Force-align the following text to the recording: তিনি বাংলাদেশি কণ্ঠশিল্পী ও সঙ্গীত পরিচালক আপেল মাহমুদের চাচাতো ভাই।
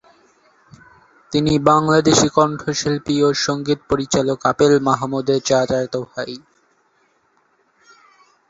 তিনি 1.31 1.53
বাংলাদেশি 1.69 2.27
কণ্ঠশিল্পী 2.29 3.15
ও 3.21 3.29
সঙ্গীত 3.41 3.79
পরিচালক 3.89 4.39
আপেল 4.51 4.73
মাহমুদের 4.87 5.39
চাচাতো 5.41 5.99
ভাই। 6.11 6.33